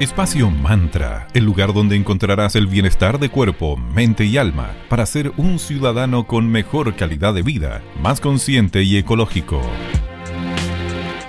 Espacio 0.00 0.50
Mantra, 0.50 1.28
el 1.34 1.44
lugar 1.44 1.74
donde 1.74 1.94
encontrarás 1.94 2.56
el 2.56 2.66
bienestar 2.66 3.18
de 3.18 3.28
cuerpo, 3.28 3.76
mente 3.76 4.24
y 4.24 4.38
alma 4.38 4.74
para 4.88 5.04
ser 5.04 5.30
un 5.36 5.58
ciudadano 5.58 6.26
con 6.26 6.48
mejor 6.48 6.96
calidad 6.96 7.34
de 7.34 7.42
vida, 7.42 7.82
más 8.00 8.18
consciente 8.18 8.82
y 8.82 8.96
ecológico. 8.96 9.60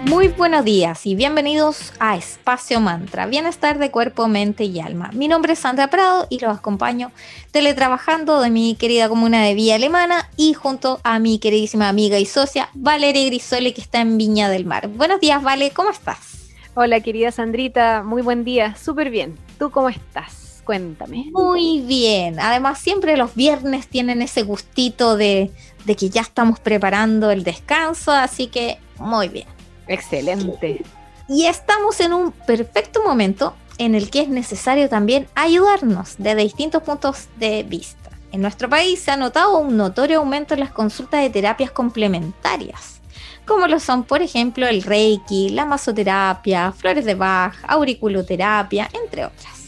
Muy 0.06 0.30
buenos 0.30 0.64
días 0.64 1.06
y 1.06 1.16
bienvenidos 1.16 1.92
a 2.00 2.16
Espacio 2.16 2.80
Mantra, 2.80 3.26
bienestar 3.26 3.78
de 3.78 3.92
cuerpo, 3.92 4.30
mente 4.30 4.64
y 4.64 4.80
alma. 4.80 5.10
Mi 5.12 5.28
nombre 5.28 5.52
es 5.52 5.60
Sandra 5.60 5.90
Prado 5.90 6.28
y 6.30 6.40
los 6.40 6.58
acompaño 6.58 7.12
teletrabajando 7.52 8.40
de 8.40 8.52
mi 8.52 8.76
querida 8.76 9.10
comuna 9.10 9.44
de 9.44 9.54
Villa 9.54 9.76
Alemana 9.76 10.30
y 10.38 10.54
junto 10.54 11.02
a 11.04 11.20
mi 11.20 11.40
queridísima 11.40 11.90
amiga 11.90 12.20
y 12.20 12.26
socia 12.26 12.70
Valeria 12.74 13.26
Grisole 13.26 13.74
que 13.74 13.82
está 13.82 14.00
en 14.00 14.18
Viña 14.18 14.48
del 14.48 14.66
Mar. 14.66 14.88
Buenos 14.88 15.20
días, 15.20 15.44
Vale, 15.44 15.72
¿cómo 15.72 15.90
estás? 15.90 16.31
Hola, 16.74 17.02
querida 17.02 17.34
Sandrita, 17.34 18.02
muy 18.02 18.22
buen 18.22 18.46
día, 18.46 18.78
súper 18.78 19.10
bien. 19.10 19.38
¿Tú 19.60 19.72
cómo 19.72 19.90
estás? 19.90 20.62
Cuéntame. 20.64 21.26
Muy 21.34 21.82
bien. 21.82 22.40
Además, 22.40 22.80
siempre 22.80 23.18
los 23.18 23.36
viernes 23.36 23.88
tienen 23.88 24.22
ese 24.22 24.44
gustito 24.44 25.18
de, 25.18 25.52
de 25.84 25.96
que 25.98 26.10
ya 26.10 26.22
estamos 26.22 26.62
preparando 26.62 27.30
el 27.30 27.44
descanso, 27.44 28.14
así 28.14 28.48
que 28.48 28.78
muy 28.98 29.28
bien. 29.28 29.48
Excelente. 29.90 30.82
Y 31.28 31.48
estamos 31.48 32.00
en 32.00 32.14
un 32.14 32.32
perfecto 32.32 33.04
momento 33.04 33.54
en 33.78 33.94
el 33.94 34.10
que 34.10 34.22
es 34.22 34.30
necesario 34.30 34.88
también 34.88 35.28
ayudarnos 35.36 36.16
desde 36.20 36.44
distintos 36.44 36.84
puntos 36.84 37.28
de 37.36 37.64
vista. 37.64 38.12
En 38.32 38.42
nuestro 38.42 38.70
país 38.70 39.02
se 39.02 39.12
ha 39.12 39.18
notado 39.18 39.58
un 39.58 39.76
notorio 39.76 40.20
aumento 40.20 40.54
en 40.54 40.62
las 40.62 40.72
consultas 40.72 41.22
de 41.22 41.30
terapias 41.32 41.72
complementarias 41.72 43.01
como 43.46 43.68
lo 43.68 43.80
son, 43.80 44.04
por 44.04 44.22
ejemplo, 44.22 44.68
el 44.68 44.84
Reiki, 44.84 45.50
la 45.50 45.66
masoterapia, 45.66 46.72
flores 46.72 47.06
de 47.06 47.16
Bach, 47.16 47.56
auriculoterapia, 47.68 48.90
entre 49.04 49.26
otras. 49.26 49.62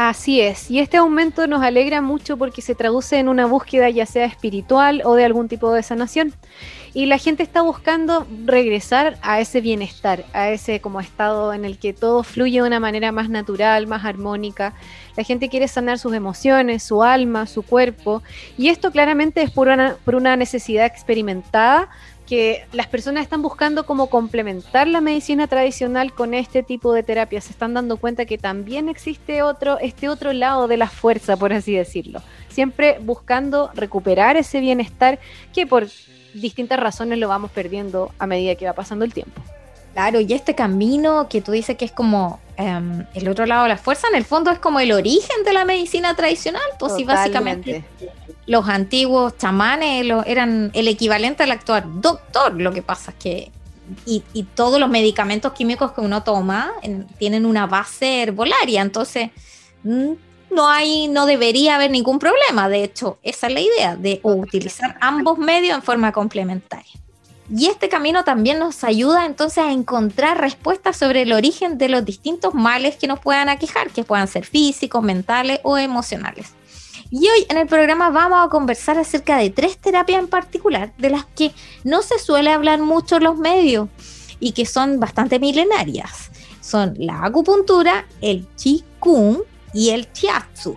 Así 0.00 0.40
es, 0.40 0.70
y 0.70 0.78
este 0.78 0.96
aumento 0.96 1.48
nos 1.48 1.60
alegra 1.60 2.00
mucho 2.00 2.36
porque 2.36 2.62
se 2.62 2.76
traduce 2.76 3.18
en 3.18 3.28
una 3.28 3.46
búsqueda 3.46 3.90
ya 3.90 4.06
sea 4.06 4.26
espiritual 4.26 5.02
o 5.04 5.16
de 5.16 5.24
algún 5.24 5.48
tipo 5.48 5.72
de 5.72 5.82
sanación. 5.82 6.34
Y 6.94 7.06
la 7.06 7.18
gente 7.18 7.42
está 7.42 7.62
buscando 7.62 8.24
regresar 8.44 9.18
a 9.22 9.40
ese 9.40 9.60
bienestar, 9.60 10.24
a 10.32 10.50
ese 10.50 10.80
como 10.80 11.00
estado 11.00 11.52
en 11.52 11.64
el 11.64 11.78
que 11.78 11.92
todo 11.92 12.22
fluye 12.22 12.60
de 12.60 12.66
una 12.68 12.78
manera 12.78 13.10
más 13.10 13.28
natural, 13.28 13.88
más 13.88 14.04
armónica. 14.04 14.72
La 15.16 15.24
gente 15.24 15.48
quiere 15.48 15.66
sanar 15.66 15.98
sus 15.98 16.14
emociones, 16.14 16.84
su 16.84 17.02
alma, 17.02 17.46
su 17.46 17.62
cuerpo. 17.62 18.22
Y 18.56 18.68
esto 18.68 18.92
claramente 18.92 19.42
es 19.42 19.50
por 19.50 19.66
una, 19.66 19.96
por 20.04 20.14
una 20.14 20.36
necesidad 20.36 20.86
experimentada 20.86 21.88
que 22.28 22.66
las 22.72 22.86
personas 22.86 23.22
están 23.22 23.40
buscando 23.40 23.86
cómo 23.86 24.10
complementar 24.10 24.86
la 24.86 25.00
medicina 25.00 25.46
tradicional 25.46 26.12
con 26.12 26.34
este 26.34 26.62
tipo 26.62 26.92
de 26.92 27.02
terapia. 27.02 27.40
Se 27.40 27.52
están 27.52 27.72
dando 27.72 27.96
cuenta 27.96 28.26
que 28.26 28.36
también 28.36 28.90
existe 28.90 29.42
otro, 29.42 29.78
este 29.78 30.10
otro 30.10 30.34
lado 30.34 30.68
de 30.68 30.76
la 30.76 30.90
fuerza, 30.90 31.38
por 31.38 31.54
así 31.54 31.74
decirlo. 31.74 32.20
Siempre 32.48 32.98
buscando 33.00 33.70
recuperar 33.74 34.36
ese 34.36 34.60
bienestar 34.60 35.18
que 35.54 35.66
por 35.66 35.86
distintas 36.34 36.78
razones 36.78 37.18
lo 37.18 37.28
vamos 37.28 37.50
perdiendo 37.50 38.12
a 38.18 38.26
medida 38.26 38.56
que 38.56 38.66
va 38.66 38.74
pasando 38.74 39.06
el 39.06 39.14
tiempo. 39.14 39.40
Claro, 39.94 40.20
y 40.20 40.30
este 40.34 40.54
camino 40.54 41.28
que 41.30 41.40
tú 41.40 41.52
dices 41.52 41.78
que 41.78 41.86
es 41.86 41.92
como 41.92 42.40
em, 42.58 43.06
el 43.14 43.26
otro 43.28 43.46
lado 43.46 43.62
de 43.62 43.70
la 43.70 43.78
fuerza, 43.78 44.06
en 44.08 44.16
el 44.16 44.24
fondo 44.24 44.50
es 44.50 44.58
como 44.58 44.80
el 44.80 44.92
origen 44.92 45.44
de 45.46 45.54
la 45.54 45.64
medicina 45.64 46.14
tradicional, 46.14 46.62
pues 46.78 46.92
sí, 46.94 47.04
básicamente 47.04 47.84
los 48.48 48.66
antiguos 48.68 49.36
chamanes 49.36 50.04
eran 50.26 50.70
el 50.72 50.88
equivalente 50.88 51.42
al 51.42 51.52
actual 51.52 52.00
doctor. 52.00 52.58
Lo 52.60 52.72
que 52.72 52.82
pasa 52.82 53.12
es 53.12 53.16
que 53.18 53.52
y, 54.06 54.22
todos 54.54 54.80
los 54.80 54.88
medicamentos 54.88 55.52
químicos 55.52 55.92
que 55.92 56.00
uno 56.00 56.22
toma 56.22 56.72
tienen 57.18 57.46
una 57.46 57.66
base 57.66 58.22
herbolaria, 58.22 58.82
entonces 58.82 59.30
mm, 59.82 60.12
no 60.50 60.68
hay, 60.68 61.08
no 61.08 61.26
debería 61.26 61.76
haber 61.76 61.90
ningún 61.90 62.18
problema. 62.18 62.68
De 62.68 62.84
hecho, 62.84 63.18
esa 63.22 63.48
es 63.48 63.52
la 63.52 63.60
idea 63.60 63.96
de 63.96 64.20
utilizar 64.22 64.96
ambos 65.00 65.38
medios 65.38 65.76
en 65.76 65.82
forma 65.82 66.10
complementaria. 66.12 66.92
Y 67.54 67.66
este 67.66 67.88
camino 67.88 68.24
también 68.24 68.58
nos 68.58 68.84
ayuda 68.84 69.24
entonces 69.24 69.64
a 69.64 69.72
encontrar 69.72 70.40
respuestas 70.40 70.96
sobre 70.96 71.22
el 71.22 71.32
origen 71.32 71.78
de 71.78 71.88
los 71.88 72.04
distintos 72.04 72.54
males 72.54 72.96
que 72.96 73.06
nos 73.06 73.20
puedan 73.20 73.48
aquejar, 73.48 73.90
que 73.90 74.04
puedan 74.04 74.28
ser 74.28 74.44
físicos, 74.44 75.02
mentales 75.02 75.60
o 75.62 75.78
emocionales. 75.78 76.57
Y 77.10 77.26
hoy 77.28 77.46
en 77.48 77.56
el 77.56 77.66
programa 77.66 78.10
vamos 78.10 78.46
a 78.46 78.50
conversar 78.50 78.98
acerca 78.98 79.38
de 79.38 79.48
tres 79.48 79.78
terapias 79.78 80.20
en 80.20 80.28
particular, 80.28 80.92
de 80.98 81.08
las 81.08 81.24
que 81.24 81.52
no 81.82 82.02
se 82.02 82.18
suele 82.18 82.52
hablar 82.52 82.80
mucho 82.80 83.16
en 83.16 83.24
los 83.24 83.38
medios 83.38 83.88
y 84.40 84.52
que 84.52 84.66
son 84.66 85.00
bastante 85.00 85.38
milenarias. 85.38 86.30
Son 86.60 86.94
la 86.98 87.24
acupuntura, 87.24 88.06
el 88.20 88.46
qigong 88.56 89.38
y 89.72 89.90
el 89.90 90.06
shiatsu. 90.12 90.76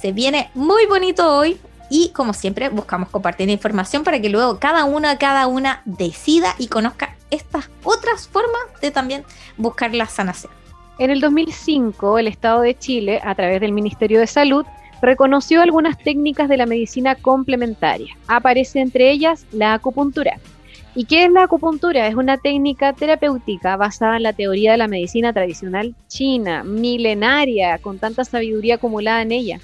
Se 0.00 0.12
viene 0.12 0.50
muy 0.54 0.86
bonito 0.86 1.36
hoy 1.36 1.60
y 1.90 2.08
como 2.08 2.32
siempre 2.32 2.70
buscamos 2.70 3.10
compartir 3.10 3.50
información 3.50 4.02
para 4.02 4.18
que 4.20 4.30
luego 4.30 4.58
cada 4.58 4.84
una, 4.84 5.18
cada 5.18 5.46
una 5.46 5.82
decida 5.84 6.54
y 6.58 6.68
conozca 6.68 7.16
estas 7.30 7.68
otras 7.84 8.28
formas 8.28 8.62
de 8.80 8.90
también 8.90 9.24
buscar 9.58 9.94
la 9.94 10.06
sanación. 10.06 10.52
En 10.98 11.10
el 11.10 11.20
2005, 11.20 12.18
el 12.18 12.28
Estado 12.28 12.62
de 12.62 12.78
Chile, 12.78 13.20
a 13.22 13.34
través 13.34 13.60
del 13.60 13.72
Ministerio 13.72 14.20
de 14.20 14.26
Salud, 14.26 14.64
reconoció 15.02 15.62
algunas 15.62 15.98
técnicas 15.98 16.48
de 16.48 16.56
la 16.56 16.66
medicina 16.66 17.14
complementaria. 17.14 18.16
Aparece 18.26 18.80
entre 18.80 19.10
ellas 19.10 19.46
la 19.52 19.74
acupuntura. 19.74 20.38
¿Y 20.94 21.04
qué 21.04 21.26
es 21.26 21.30
la 21.30 21.42
acupuntura? 21.42 22.06
Es 22.06 22.14
una 22.14 22.38
técnica 22.38 22.94
terapéutica 22.94 23.76
basada 23.76 24.16
en 24.16 24.22
la 24.22 24.32
teoría 24.32 24.72
de 24.72 24.78
la 24.78 24.88
medicina 24.88 25.32
tradicional 25.32 25.94
china, 26.08 26.64
milenaria, 26.64 27.76
con 27.78 27.98
tanta 27.98 28.24
sabiduría 28.24 28.76
acumulada 28.76 29.20
en 29.20 29.32
ella. 29.32 29.60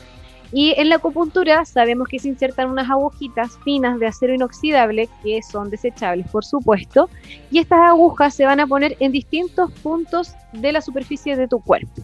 Y 0.53 0.75
en 0.77 0.91
la 0.91 0.97
acupuntura 0.97 1.65
sabemos 1.65 2.09
que 2.09 2.19
se 2.19 2.29
insertan 2.29 2.71
unas 2.71 2.91
agujitas 2.91 3.59
finas 3.65 3.99
de 3.99 4.07
acero 4.07 4.35
inoxidable, 4.35 5.09
que 5.23 5.41
son 5.43 5.71
desechables 5.71 6.29
por 6.29 6.45
supuesto, 6.45 7.09
y 7.51 7.59
estas 7.59 7.81
agujas 7.81 8.35
se 8.35 8.45
van 8.45 8.61
a 8.61 8.67
poner 8.67 8.97
en 9.01 9.13
distintos 9.13 9.73
puntos 9.83 10.35
de 10.53 10.73
la 10.73 10.83
superficie 10.83 11.37
de 11.37 11.49
tu 11.49 11.61
cuerpo. 11.61 12.03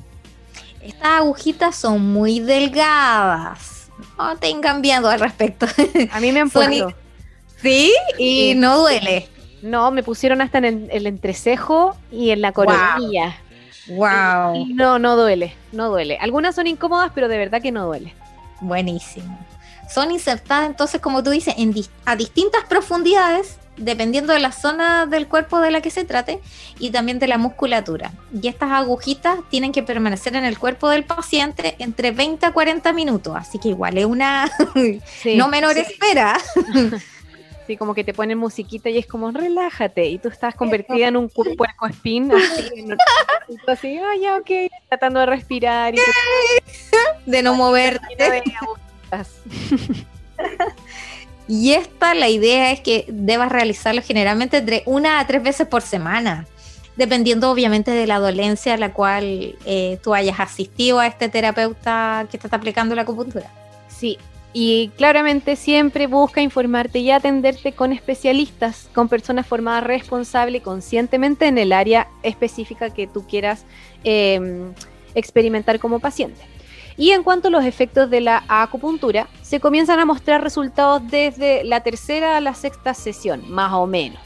Estas 0.89 1.21
agujitas 1.21 1.77
son 1.77 2.13
muy 2.13 2.41
delgadas. 2.41 3.91
No 4.17 4.37
tengan 4.37 4.81
miedo 4.81 5.09
al 5.09 5.21
respecto. 5.21 5.67
A 6.13 6.21
mí 6.21 6.33
me 6.33 6.41
han 6.41 6.51
puesto. 6.51 6.95
¿Sí? 7.61 7.93
Y 8.17 8.55
no 8.55 8.79
duele. 8.79 9.29
No, 9.61 9.91
me 9.91 10.03
pusieron 10.03 10.41
hasta 10.41 10.59
en 10.59 10.89
el, 10.91 11.07
entrecejo 11.07 11.97
y 12.11 12.31
en 12.31 12.41
la 12.41 12.53
coronilla. 12.53 13.37
Wow. 13.89 14.67
no, 14.75 14.99
no 14.99 15.17
duele, 15.17 15.55
no 15.73 15.89
duele. 15.89 16.17
Algunas 16.21 16.55
son 16.55 16.67
incómodas, 16.67 17.11
pero 17.15 17.29
de 17.29 17.39
verdad 17.39 17.61
que 17.61 17.73
no 17.73 17.87
duele. 17.87 18.15
Buenísimo. 18.61 19.39
Son 19.91 20.11
insertadas 20.11 20.69
entonces, 20.69 21.01
como 21.01 21.23
tú 21.23 21.31
dices, 21.31 21.55
en 21.59 21.75
a 22.05 22.17
distintas 22.17 22.65
profundidades 22.65 23.59
dependiendo 23.79 24.33
de 24.33 24.41
la 24.41 24.53
zona 24.53 25.07
del 25.07 25.27
cuerpo 25.29 25.61
de 25.61 25.71
la 25.71 25.81
que 25.81 25.91
se 25.91 26.05
trate 26.05 26.41
y 26.79 26.91
también 26.91 27.19
de 27.19 27.29
la 27.29 27.39
musculatura. 27.39 28.13
Y 28.33 28.49
estas 28.49 28.73
agujitas 28.73 29.39
tienen 29.51 29.73
que 29.73 29.83
permanecer 29.83 30.37
en 30.37 30.45
el 30.45 30.59
cuerpo 30.59 30.89
del 30.89 31.05
paciente 31.05 31.77
entre 31.79 32.11
20 32.11 32.47
a 32.47 32.53
40 32.53 32.93
minutos, 32.93 33.35
así 33.37 33.59
que 33.59 33.69
igual 33.69 33.99
es 33.99 34.05
una 34.05 34.51
no 35.37 35.49
menor 35.49 35.77
espera. 35.79 36.39
Sí, 37.69 37.77
como 37.77 37.95
que 37.95 38.03
te 38.03 38.15
ponen 38.15 38.39
musiquita 38.39 38.89
y 38.89 38.97
es 38.97 39.07
como 39.07 39.31
relájate 39.31 40.07
y 40.07 40.17
tú 40.17 40.29
estás 40.29 40.55
convertida 40.55 41.09
en 41.09 41.19
un 41.19 41.29
puerco 41.29 41.87
espín, 41.87 42.33
así, 42.33 42.87
así 43.67 44.01
oh, 44.01 44.23
ya, 44.23 44.39
ok, 44.39 44.73
tratando 44.89 45.21
de 45.21 45.27
respirar 45.27 45.95
y 45.95 45.99
de 47.27 47.43
no 47.43 47.55
moverte. 47.55 48.17
Y 51.49 51.73
esta, 51.73 52.15
la 52.15 52.29
idea 52.29 52.71
es 52.71 52.81
que 52.81 53.07
debas 53.09 53.51
realizarlo 53.51 54.03
generalmente 54.03 54.59
entre 54.59 54.83
una 54.85 55.19
a 55.19 55.27
tres 55.27 55.43
veces 55.43 55.67
por 55.67 55.81
semana, 55.81 56.47
dependiendo 56.97 57.51
obviamente 57.51 57.91
de 57.91 58.07
la 58.07 58.19
dolencia 58.19 58.75
a 58.75 58.77
la 58.77 58.93
cual 58.93 59.57
eh, 59.65 59.99
tú 60.03 60.15
hayas 60.15 60.39
asistido 60.41 61.01
a 61.01 61.07
este 61.07 61.31
terapeuta 61.31 62.27
que 62.31 62.37
te 62.37 62.47
está 62.47 62.59
aplicando 62.59 62.95
la 62.95 63.03
acupuntura. 63.03 63.51
Sí, 63.89 64.19
y 64.53 64.89
claramente 64.97 65.57
siempre 65.57 66.07
busca 66.07 66.41
informarte 66.41 66.99
y 66.99 67.11
atenderte 67.11 67.73
con 67.73 67.93
especialistas, 67.93 68.89
con 68.95 69.09
personas 69.09 69.47
formadas 69.47 69.85
responsable 69.85 70.59
y 70.59 70.61
conscientemente 70.61 71.47
en 71.47 71.59
el 71.59 71.73
área 71.73 72.09
específica 72.23 72.91
que 72.91 73.07
tú 73.07 73.27
quieras 73.27 73.65
em, 74.05 74.73
experimentar 75.15 75.79
como 75.79 76.01
paciente. 76.01 76.41
Y 76.99 77.13
en 77.13 77.23
cuanto 77.23 77.47
a 77.47 77.51
los 77.53 77.65
efectos 77.65 78.11
de 78.11 78.21
la 78.21 78.43
acupuntura, 78.49 79.29
se 79.41 79.61
comienzan 79.61 80.01
a 80.01 80.05
mostrar 80.05 80.43
resultados 80.43 81.01
desde 81.09 81.63
la 81.63 81.81
tercera 81.81 82.37
a 82.37 82.41
la 82.41 82.55
sexta 82.55 82.93
sesión, 82.93 83.49
más 83.49 83.73
o 83.73 83.87
menos. 83.87 84.21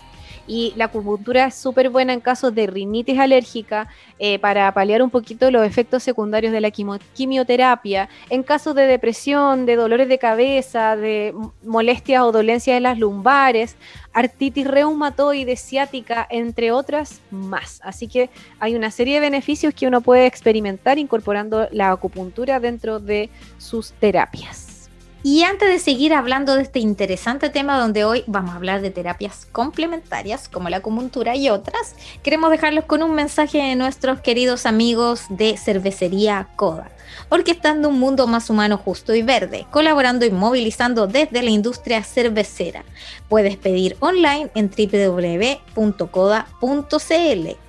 Y 0.47 0.73
la 0.75 0.87
acupuntura 0.87 1.47
es 1.47 1.55
súper 1.55 1.91
buena 1.91 2.15
en 2.15 2.21
casos 2.21 2.55
de 2.55 2.67
rinitis 2.67 3.19
alérgica, 3.19 3.89
eh, 4.19 4.39
para 4.39 4.73
paliar 4.73 5.03
un 5.03 5.11
poquito 5.11 5.51
los 5.51 5.67
efectos 5.67 6.03
secundarios 6.03 6.51
de 6.51 6.63
la 6.63 6.71
quimioterapia, 6.71 8.09
en 8.31 8.43
casos 8.43 8.75
de 8.75 8.87
depresión, 8.87 9.67
de 9.67 9.77
dolores 9.77 10.09
de 10.09 10.19
cabeza, 10.19 10.97
de 10.97 11.35
molestias 11.63 12.23
o 12.23 12.33
dolencias 12.33 12.77
de 12.77 12.81
las 12.81 12.99
lumbares. 12.99 13.77
Artritis 14.13 14.67
reumatoide, 14.67 15.57
ciática, 15.57 16.27
entre 16.31 16.73
otras 16.73 17.21
más. 17.31 17.81
Así 17.83 18.09
que 18.09 18.31
hay 18.61 18.75
una 18.75 18.91
serie 18.91 19.15
de 19.15 19.21
beneficios 19.21 19.75
que 19.75 19.87
uno 19.87 20.01
puede 20.01 20.27
experimentar 20.27 20.99
incorporando 20.99 21.69
la 21.73 21.91
acupuntura 21.91 22.61
dentro 22.61 23.01
de 23.01 23.31
sus 23.59 23.93
terapias. 23.93 24.91
Y 25.25 25.45
antes 25.45 25.69
de 25.69 25.79
seguir 25.79 26.15
hablando 26.15 26.57
de 26.57 26.63
este 26.63 26.81
interesante 26.81 27.49
tema 27.49 27.79
donde 27.79 28.05
hoy 28.05 28.25
vamos 28.27 28.53
a 28.53 28.57
hablar 28.57 28.83
de 28.83 28.91
terapias 28.91 29.47
complementarias 29.53 30.49
como 30.49 30.69
la 30.69 30.79
acupuntura 30.79 31.37
y 31.37 31.49
otras, 31.49 31.95
queremos 32.25 32.51
dejarlos 32.51 32.87
con 32.87 33.05
un 33.05 33.15
mensaje 33.15 33.59
de 33.59 33.77
nuestros 33.77 34.21
queridos 34.21 34.67
amigos 34.67 35.27
de 35.29 35.57
Cervecería 35.57 36.49
Coda 36.57 36.91
orquestando 37.29 37.89
un 37.89 37.99
mundo 37.99 38.27
más 38.27 38.51
humano, 38.51 38.77
justo 38.77 39.15
y 39.15 39.23
verde, 39.23 39.67
colaborando 39.71 40.25
y 40.25 40.31
movilizando 40.31 41.07
desde 41.07 41.43
la 41.43 41.51
industria 41.51 42.03
cervecera. 42.03 42.85
Puedes 43.29 43.57
pedir 43.57 43.97
online 44.01 44.51
en 44.55 44.71
www.coda.cl 44.71 45.87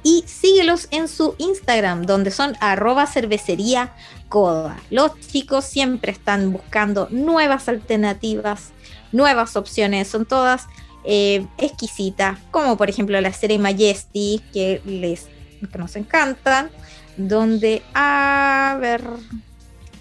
y 0.03 0.23
síguelos 0.27 0.87
en 0.91 1.07
su 1.07 1.35
Instagram, 1.37 2.05
donde 2.05 2.31
son 2.31 2.55
arroba 2.59 3.07
cervecería 3.07 3.93
coda. 4.29 4.77
Los 4.89 5.19
chicos 5.19 5.65
siempre 5.65 6.11
están 6.11 6.51
buscando 6.51 7.07
nuevas 7.11 7.69
alternativas, 7.69 8.71
nuevas 9.11 9.55
opciones, 9.55 10.07
son 10.07 10.25
todas 10.25 10.67
eh, 11.05 11.45
exquisitas, 11.57 12.39
como 12.51 12.77
por 12.77 12.89
ejemplo 12.89 13.19
la 13.19 13.33
serie 13.33 13.59
Majesty, 13.59 14.41
que 14.53 14.81
les 14.85 15.27
que 15.71 15.77
nos 15.77 15.95
encantan, 15.95 16.69
donde, 17.17 17.81
a 17.93 18.77
ver, 18.79 19.03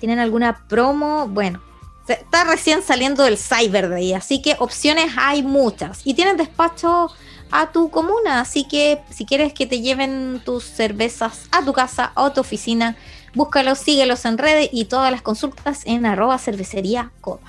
tienen 0.00 0.19
alguna 0.19 0.67
promo, 0.69 1.29
bueno, 1.29 1.61
está 2.09 2.44
recién 2.44 2.82
saliendo 2.82 3.23
del 3.25 3.38
Cyber 3.38 3.88
Day, 3.88 4.12
así 4.12 4.43
que 4.43 4.56
opciones 4.59 5.12
hay 5.17 5.43
muchas. 5.43 6.00
Y 6.05 6.14
tienen 6.14 6.37
despacho 6.37 7.11
a 7.50 7.70
tu 7.70 7.91
comuna, 7.91 8.41
así 8.41 8.64
que 8.64 9.00
si 9.11 9.25
quieres 9.26 9.53
que 9.53 9.67
te 9.67 9.81
lleven 9.81 10.41
tus 10.44 10.64
cervezas 10.64 11.47
a 11.53 11.64
tu 11.64 11.73
casa 11.73 12.12
o 12.17 12.23
a 12.23 12.32
tu 12.32 12.41
oficina, 12.41 12.97
búscalos, 13.35 13.79
síguelos 13.79 14.25
en 14.25 14.38
redes 14.38 14.70
y 14.73 14.87
todas 14.87 15.11
las 15.11 15.23
consultas 15.23 15.82
en 15.85 16.06
arroba 16.06 16.38
cervecería 16.38 17.11
coda. 17.20 17.43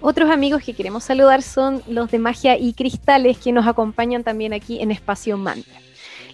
Otros 0.00 0.30
amigos 0.30 0.62
que 0.62 0.74
queremos 0.74 1.02
saludar 1.02 1.42
son 1.42 1.82
los 1.88 2.10
de 2.10 2.20
Magia 2.20 2.56
y 2.56 2.72
Cristales 2.74 3.38
que 3.38 3.50
nos 3.50 3.66
acompañan 3.66 4.22
también 4.22 4.52
aquí 4.52 4.80
en 4.80 4.92
Espacio 4.92 5.36
Mantra. 5.36 5.80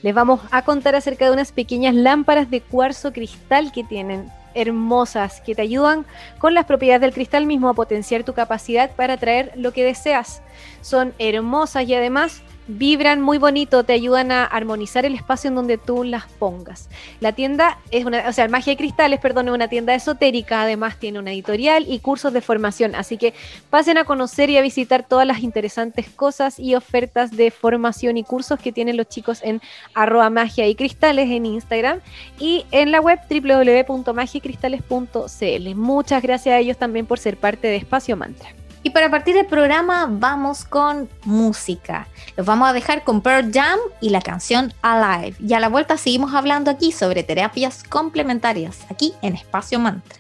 Les 0.04 0.14
vamos 0.14 0.42
a 0.50 0.60
contar 0.60 0.94
acerca 0.94 1.24
de 1.24 1.30
unas 1.30 1.50
pequeñas 1.50 1.94
lámparas 1.94 2.50
de 2.50 2.60
cuarzo 2.60 3.14
cristal 3.14 3.72
que 3.72 3.84
tienen 3.84 4.30
hermosas 4.52 5.40
que 5.40 5.54
te 5.54 5.62
ayudan 5.62 6.04
con 6.38 6.52
las 6.52 6.66
propiedades 6.66 7.00
del 7.00 7.14
cristal 7.14 7.46
mismo 7.46 7.70
a 7.70 7.74
potenciar 7.74 8.22
tu 8.22 8.34
capacidad 8.34 8.90
para 8.90 9.14
atraer 9.14 9.52
lo 9.56 9.72
que 9.72 9.82
deseas. 9.82 10.42
Son 10.82 11.14
hermosas 11.18 11.88
y 11.88 11.94
además 11.94 12.42
vibran 12.66 13.20
muy 13.20 13.38
bonito, 13.38 13.84
te 13.84 13.92
ayudan 13.92 14.32
a 14.32 14.44
armonizar 14.44 15.04
el 15.04 15.14
espacio 15.14 15.48
en 15.48 15.54
donde 15.54 15.78
tú 15.78 16.04
las 16.04 16.26
pongas. 16.26 16.88
La 17.20 17.32
tienda 17.32 17.78
es 17.90 18.04
una, 18.04 18.28
o 18.28 18.32
sea, 18.32 18.48
Magia 18.48 18.72
de 18.72 18.76
Cristales, 18.76 19.20
perdón, 19.20 19.48
es 19.48 19.54
una 19.54 19.68
tienda 19.68 19.94
esotérica, 19.94 20.62
además 20.62 20.98
tiene 20.98 21.18
una 21.18 21.32
editorial 21.32 21.84
y 21.88 21.98
cursos 21.98 22.32
de 22.32 22.40
formación, 22.40 22.94
así 22.94 23.18
que 23.18 23.34
pasen 23.70 23.98
a 23.98 24.04
conocer 24.04 24.50
y 24.50 24.56
a 24.56 24.62
visitar 24.62 25.06
todas 25.06 25.26
las 25.26 25.42
interesantes 25.42 26.08
cosas 26.08 26.58
y 26.58 26.74
ofertas 26.74 27.30
de 27.30 27.50
formación 27.50 28.16
y 28.16 28.24
cursos 28.24 28.58
que 28.58 28.72
tienen 28.72 28.96
los 28.96 29.08
chicos 29.08 29.40
en 29.42 29.60
arroba 29.94 30.30
magia 30.30 30.66
y 30.66 30.74
cristales 30.74 31.30
en 31.30 31.46
Instagram 31.46 32.00
y 32.38 32.64
en 32.70 32.90
la 32.90 33.00
web 33.00 33.18
www.magiacristales.cl. 33.28 35.74
Muchas 35.74 36.22
gracias 36.22 36.54
a 36.54 36.58
ellos 36.58 36.78
también 36.78 37.06
por 37.06 37.18
ser 37.18 37.36
parte 37.36 37.68
de 37.68 37.76
Espacio 37.76 38.16
Mantra. 38.16 38.63
Y 38.84 38.90
para 38.90 39.10
partir 39.10 39.34
del 39.34 39.46
programa 39.46 40.06
vamos 40.08 40.64
con 40.66 41.08
música. 41.24 42.06
Los 42.36 42.46
vamos 42.46 42.68
a 42.68 42.74
dejar 42.74 43.02
con 43.02 43.22
Pearl 43.22 43.50
Jam 43.50 43.78
y 44.00 44.10
la 44.10 44.20
canción 44.20 44.74
Alive. 44.82 45.36
Y 45.40 45.54
a 45.54 45.60
la 45.60 45.70
vuelta 45.70 45.96
seguimos 45.96 46.34
hablando 46.34 46.70
aquí 46.70 46.92
sobre 46.92 47.22
terapias 47.22 47.82
complementarias, 47.82 48.80
aquí 48.90 49.14
en 49.22 49.34
Espacio 49.34 49.78
Mantra. 49.80 50.18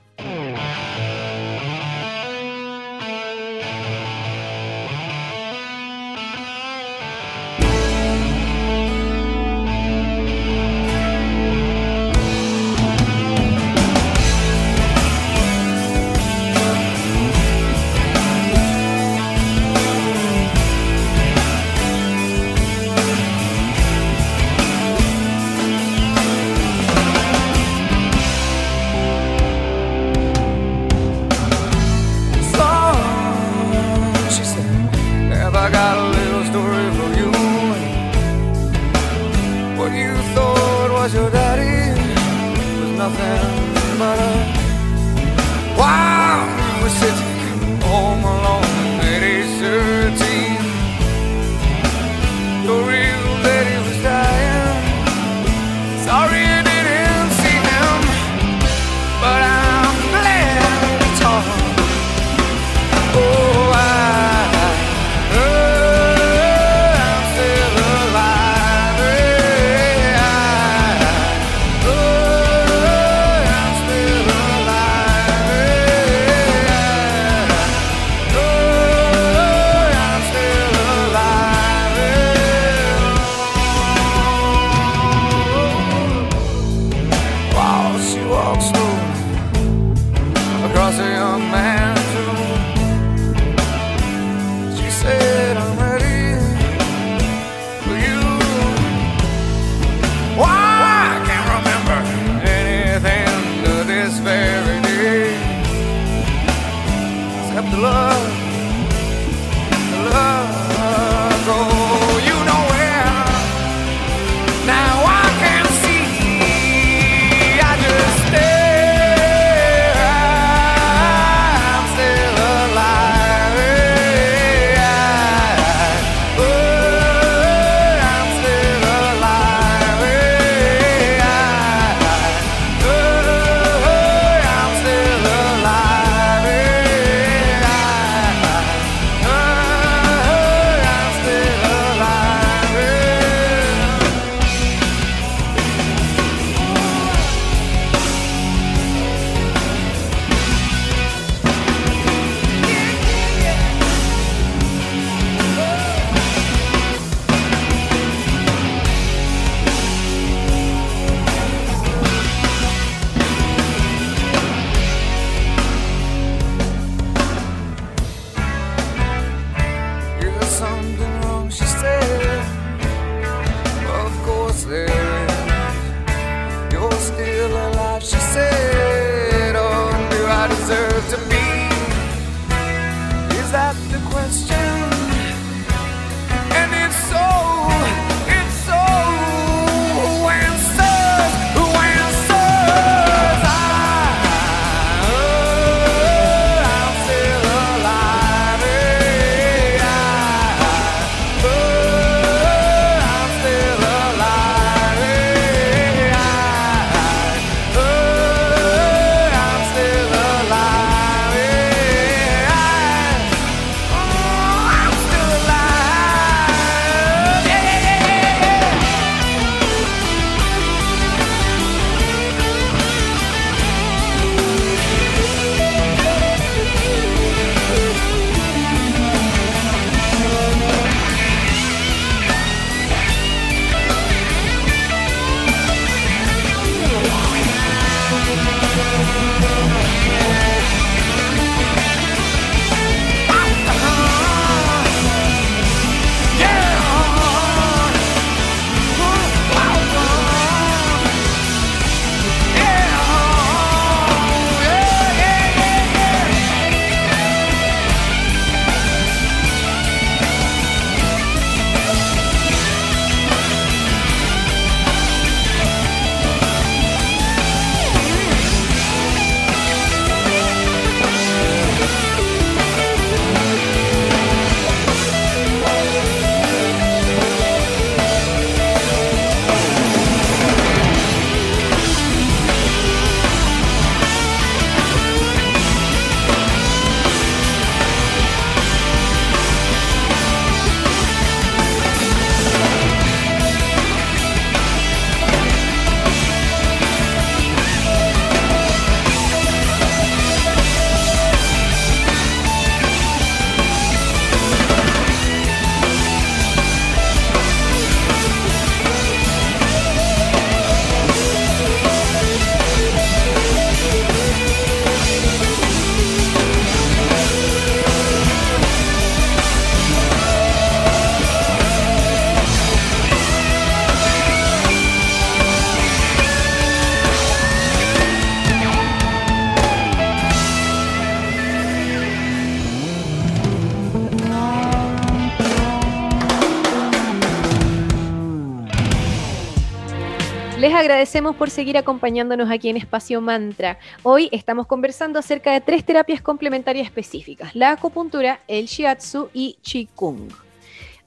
Agradecemos 341.04 341.36
por 341.36 341.50
seguir 341.50 341.76
acompañándonos 341.76 342.50
aquí 342.50 342.70
en 342.70 342.78
Espacio 342.78 343.20
Mantra. 343.20 343.78
Hoy 344.04 344.30
estamos 344.32 344.66
conversando 344.66 345.18
acerca 345.18 345.52
de 345.52 345.60
tres 345.60 345.84
terapias 345.84 346.22
complementarias 346.22 346.86
específicas, 346.86 347.54
la 347.54 347.72
acupuntura, 347.72 348.40
el 348.48 348.64
shiatsu 348.64 349.28
y 349.34 349.58
qigong. 349.60 350.30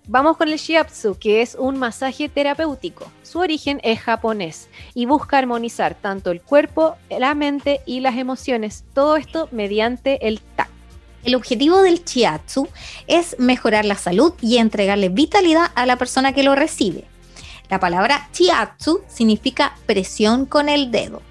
Vamos 0.08 0.38
con 0.38 0.50
el 0.50 0.60
shiatsu, 0.60 1.18
que 1.18 1.42
es 1.42 1.56
un 1.56 1.80
masaje 1.80 2.30
terapéutico. 2.30 3.12
Su 3.24 3.40
origen 3.40 3.80
es 3.82 4.00
japonés 4.00 4.70
y 4.94 5.08
busca 5.08 5.40
armonizar 5.40 5.96
tanto 5.96 6.30
el 6.30 6.44
cuerpo, 6.44 6.96
la 7.10 7.34
mente 7.34 7.82
y 7.88 8.02
las 8.02 8.18
emociones, 8.18 8.86
todo 8.94 9.18
esto 9.18 9.50
mediante 9.52 10.28
el 10.28 10.42
tacto. 10.42 10.76
El 11.24 11.34
objetivo 11.34 11.82
del 11.82 12.04
shiatsu 12.04 12.68
es 13.08 13.36
mejorar 13.40 13.84
la 13.84 13.96
salud 13.96 14.34
y 14.42 14.58
entregarle 14.58 15.10
vitalidad 15.10 15.72
a 15.74 15.88
la 15.88 15.96
persona 15.96 16.34
que 16.34 16.44
lo 16.44 16.54
recibe. 16.54 17.06
La 17.70 17.80
palabra 17.80 18.30
chiatsu 18.32 19.02
significa 19.08 19.76
presión 19.86 20.46
con 20.46 20.70
el 20.70 20.92
dedo. 20.92 21.22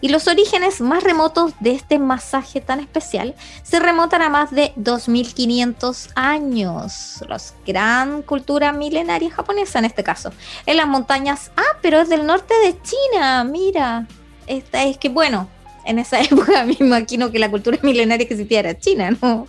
Y 0.00 0.08
los 0.08 0.26
orígenes 0.26 0.80
más 0.80 1.04
remotos 1.04 1.52
de 1.60 1.72
este 1.72 2.00
masaje 2.00 2.60
tan 2.60 2.80
especial 2.80 3.36
se 3.62 3.78
remontan 3.78 4.20
a 4.22 4.30
más 4.30 4.50
de 4.50 4.72
2500 4.74 6.10
años. 6.16 7.24
La 7.28 7.40
gran 7.64 8.22
cultura 8.22 8.72
milenaria 8.72 9.30
japonesa 9.30 9.78
en 9.78 9.84
este 9.84 10.02
caso. 10.02 10.32
En 10.66 10.76
las 10.76 10.88
montañas, 10.88 11.52
ah, 11.56 11.76
pero 11.82 12.00
es 12.00 12.08
del 12.08 12.26
norte 12.26 12.52
de 12.64 12.76
China, 12.82 13.44
mira. 13.44 14.08
Esta 14.48 14.82
es 14.82 14.98
que 14.98 15.08
bueno, 15.08 15.48
en 15.84 15.98
esa 15.98 16.20
época 16.22 16.64
me 16.64 16.76
imagino 16.78 17.30
que 17.30 17.38
la 17.38 17.50
cultura 17.50 17.78
milenaria 17.82 18.26
que 18.26 18.34
existía 18.34 18.60
era 18.60 18.78
China, 18.78 19.10
¿no? 19.20 19.46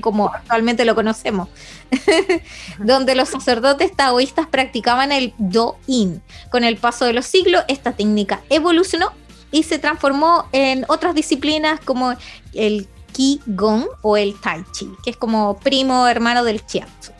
como 0.00 0.28
actualmente 0.28 0.84
lo 0.84 0.94
conocemos. 0.94 1.48
Donde 2.78 3.14
los 3.14 3.28
sacerdotes 3.28 3.94
taoístas 3.94 4.46
practicaban 4.46 5.12
el 5.12 5.34
Do-In. 5.38 6.22
Con 6.50 6.64
el 6.64 6.76
paso 6.76 7.04
de 7.04 7.12
los 7.12 7.26
siglos, 7.26 7.62
esta 7.68 7.92
técnica 7.92 8.42
evolucionó 8.50 9.12
y 9.50 9.62
se 9.62 9.78
transformó 9.78 10.46
en 10.52 10.84
otras 10.88 11.14
disciplinas 11.14 11.80
como 11.80 12.14
el 12.54 12.88
Qigong 13.12 13.86
o 14.02 14.16
el 14.16 14.38
Tai 14.40 14.64
Chi, 14.72 14.90
que 15.02 15.10
es 15.10 15.16
como 15.16 15.56
primo 15.58 16.06
hermano 16.06 16.44
del 16.44 16.64
Chiatsu. 16.64 17.12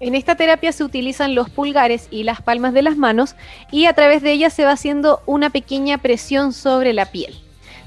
En 0.00 0.14
esta 0.14 0.34
terapia 0.34 0.72
se 0.72 0.82
utilizan 0.82 1.34
los 1.34 1.50
pulgares 1.50 2.08
y 2.10 2.22
las 2.22 2.40
palmas 2.40 2.72
de 2.72 2.82
las 2.82 2.96
manos 2.96 3.36
y 3.70 3.84
a 3.84 3.92
través 3.92 4.22
de 4.22 4.32
ellas 4.32 4.54
se 4.54 4.64
va 4.64 4.72
haciendo 4.72 5.20
una 5.26 5.50
pequeña 5.50 5.98
presión 5.98 6.54
sobre 6.54 6.94
la 6.94 7.06
piel. 7.06 7.38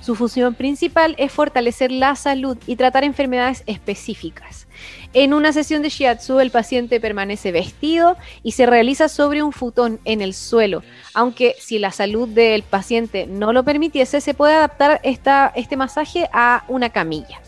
Su 0.04 0.16
función 0.16 0.54
principal 0.54 1.16
es 1.18 1.32
fortalecer 1.32 1.90
la 1.90 2.18
salud 2.18 2.58
y 2.68 2.76
tratar 2.76 3.06
enfermedades 3.06 3.64
específicas. 3.68 4.68
En 5.14 5.34
una 5.34 5.54
sesión 5.54 5.82
de 5.82 5.88
shiatsu 5.88 6.42
el 6.42 6.52
paciente 6.52 7.00
permanece 7.00 7.54
vestido 7.54 8.18
y 8.44 8.52
se 8.52 8.66
realiza 8.66 9.08
sobre 9.08 9.42
un 9.42 9.54
futón 9.54 10.02
en 10.04 10.22
el 10.22 10.34
suelo, 10.34 10.84
aunque 11.14 11.56
si 11.58 11.80
la 11.80 11.94
salud 11.94 12.28
del 12.28 12.64
paciente 12.64 13.28
no 13.28 13.54
lo 13.54 13.64
permitiese, 13.64 14.20
se 14.20 14.34
puede 14.34 14.56
adaptar 14.56 15.00
este 15.04 15.78
masaje 15.78 16.28
a 16.34 16.66
una 16.68 16.90
camilla. 16.90 17.40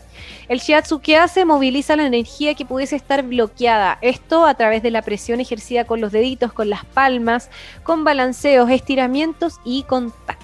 El 0.48 0.60
shiatsu 0.60 1.00
que 1.00 1.18
hace 1.18 1.44
moviliza 1.44 1.94
la 1.94 2.06
energía 2.06 2.54
que 2.54 2.64
pudiese 2.64 2.96
estar 2.96 3.22
bloqueada, 3.22 3.98
esto 4.00 4.46
a 4.46 4.54
través 4.54 4.82
de 4.82 4.90
la 4.90 5.02
presión 5.02 5.40
ejercida 5.40 5.84
con 5.84 6.00
los 6.00 6.10
deditos, 6.10 6.54
con 6.54 6.70
las 6.70 6.86
palmas, 6.86 7.50
con 7.82 8.02
balanceos, 8.02 8.70
estiramientos 8.70 9.60
y 9.62 9.82
contacto. 9.82 10.35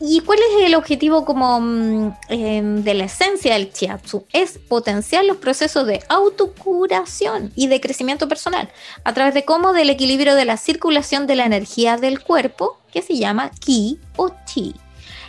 ¿Y 0.00 0.20
cuál 0.20 0.38
es 0.38 0.66
el 0.66 0.74
objetivo 0.74 1.24
como 1.24 1.60
mm, 1.60 2.16
em, 2.28 2.82
de 2.82 2.94
la 2.94 3.04
esencia 3.04 3.54
del 3.54 3.72
chiatsu? 3.72 4.26
Es 4.32 4.58
potenciar 4.58 5.24
los 5.24 5.36
procesos 5.36 5.86
de 5.86 6.02
autocuración 6.08 7.52
y 7.54 7.68
de 7.68 7.80
crecimiento 7.80 8.28
personal 8.28 8.70
a 9.04 9.14
través 9.14 9.34
de 9.34 9.44
cómo 9.44 9.72
del 9.72 9.90
equilibrio 9.90 10.34
de 10.34 10.44
la 10.44 10.56
circulación 10.56 11.26
de 11.26 11.36
la 11.36 11.46
energía 11.46 11.96
del 11.96 12.22
cuerpo, 12.22 12.78
que 12.92 13.02
se 13.02 13.16
llama 13.16 13.50
ki 13.60 13.98
o 14.16 14.30
chi. 14.46 14.74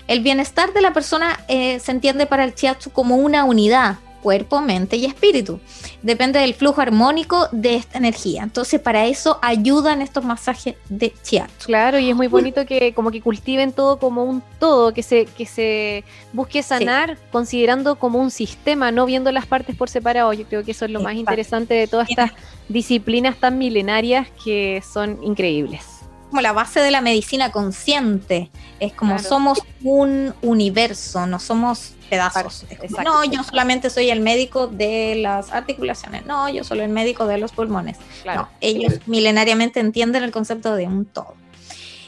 El 0.08 0.22
bienestar 0.22 0.74
de 0.74 0.82
la 0.82 0.94
persona 0.94 1.44
eh, 1.48 1.80
se 1.80 1.92
entiende 1.92 2.26
para 2.26 2.44
el 2.44 2.54
chiatsu 2.54 2.92
como 2.92 3.18
una 3.18 3.44
unidad, 3.44 3.98
cuerpo, 4.26 4.60
mente 4.60 4.96
y 4.96 5.06
espíritu. 5.06 5.60
Depende 6.02 6.40
del 6.40 6.56
flujo 6.56 6.82
armónico 6.82 7.48
de 7.52 7.76
esta 7.76 8.00
energía. 8.00 8.42
Entonces, 8.42 8.82
para 8.82 9.06
eso 9.06 9.38
ayudan 9.44 10.02
estos 10.02 10.26
masajes 10.26 10.74
de 10.90 11.14
shiatsu. 11.24 11.68
Claro, 11.68 12.00
y 12.00 12.10
es 12.10 12.16
muy 12.16 12.26
bonito 12.26 12.66
que 12.66 12.92
como 12.96 13.12
que 13.12 13.22
cultiven 13.22 13.72
todo 13.72 14.00
como 14.00 14.24
un 14.24 14.42
todo, 14.58 14.96
que 14.96 15.04
se, 15.04 15.26
que 15.26 15.46
se 15.46 16.04
busque 16.34 16.64
sanar 16.64 17.20
considerando 17.32 17.98
como 17.98 18.18
un 18.18 18.32
sistema, 18.32 18.92
no 18.92 19.06
viendo 19.06 19.32
las 19.32 19.46
partes 19.46 19.76
por 19.76 19.92
separado. 19.92 20.34
Yo 20.34 20.46
creo 20.46 20.64
que 20.64 20.72
eso 20.72 20.86
es 20.86 20.92
lo 20.92 21.02
más 21.02 21.14
interesante 21.14 21.76
de 21.76 21.86
todas 21.86 22.10
estas 22.10 22.32
disciplinas 22.68 23.38
tan 23.38 23.60
milenarias 23.60 24.28
que 24.44 24.82
son 24.92 25.24
increíbles 25.24 25.95
como 26.30 26.42
la 26.42 26.54
base 26.54 26.80
de 26.80 26.92
la 26.92 27.02
medicina 27.02 27.52
consciente. 27.52 28.52
Es 28.80 28.94
como 28.94 29.20
somos 29.20 29.60
un 29.84 30.34
universo, 30.42 31.26
no 31.28 31.40
somos 31.40 31.94
pedazos. 32.10 32.66
no, 33.04 33.24
yo 33.24 33.44
solamente 33.44 33.90
soy 33.90 34.10
el 34.10 34.20
médico 34.20 34.68
de 34.68 35.16
las 35.16 35.52
articulaciones. 35.52 36.26
No, 36.26 36.50
yo 36.50 36.64
soy 36.64 36.80
el 36.80 36.90
médico 36.90 37.26
de 37.28 37.38
los 37.38 37.52
pulmones. 37.52 37.98
No, 38.26 38.50
ellos 38.62 39.00
milenariamente 39.06 39.80
entienden 39.80 40.24
el 40.24 40.32
concepto 40.32 40.76
de 40.76 40.88
un 40.88 41.06
todo. 41.06 41.36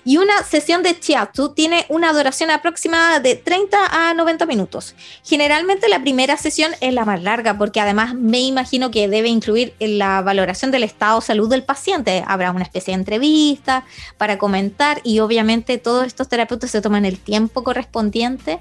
Y 0.07 0.15
una 0.15 0.41
sesión 0.43 0.83
de 0.83 0.97
Chiatsu 0.97 1.49
tiene 1.49 1.85
una 1.89 2.13
duración 2.13 2.49
aproximada 2.49 3.19
de 3.19 3.35
30 3.35 3.77
a 4.09 4.13
90 4.13 4.45
minutos. 4.45 4.95
Generalmente 5.21 5.89
la 5.89 5.99
primera 5.99 6.37
sesión 6.37 6.71
es 6.79 6.93
la 6.93 7.03
más 7.03 7.21
larga 7.21 7.57
porque 7.57 7.81
además 7.81 8.13
me 8.13 8.39
imagino 8.39 8.89
que 8.89 9.09
debe 9.09 9.27
incluir 9.27 9.75
la 9.81 10.21
valoración 10.21 10.71
del 10.71 10.83
estado 10.83 11.19
de 11.19 11.25
salud 11.25 11.49
del 11.49 11.65
paciente. 11.65 12.23
Habrá 12.25 12.51
una 12.51 12.63
especie 12.63 12.93
de 12.93 12.99
entrevista 12.99 13.83
para 14.17 14.37
comentar 14.37 15.01
y 15.03 15.19
obviamente 15.19 15.77
todos 15.77 16.07
estos 16.07 16.29
terapeutas 16.29 16.71
se 16.71 16.81
toman 16.81 17.03
el 17.03 17.19
tiempo 17.19 17.65
correspondiente 17.65 18.59